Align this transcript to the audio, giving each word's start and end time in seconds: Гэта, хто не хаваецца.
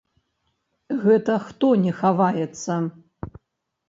Гэта, 1.03 1.35
хто 1.49 1.69
не 1.83 1.93
хаваецца. 1.99 2.73